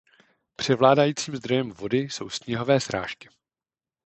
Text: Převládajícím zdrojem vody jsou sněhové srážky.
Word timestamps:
Převládajícím 0.55 1.35
zdrojem 1.35 1.69
vody 1.71 1.97
jsou 1.97 2.29
sněhové 2.29 2.79
srážky. 2.79 3.29